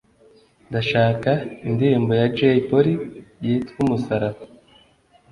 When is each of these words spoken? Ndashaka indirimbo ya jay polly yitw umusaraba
Ndashaka 0.69 1.31
indirimbo 1.67 2.11
ya 2.19 2.27
jay 2.37 2.57
polly 2.67 2.93
yitw 3.43 3.75
umusaraba 3.83 4.39